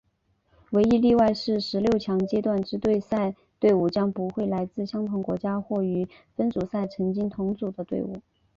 [0.71, 8.15] 唯一例外是十六强阶段之对赛对伍将不会来自相同国家或于分组赛曾经同组的队伍。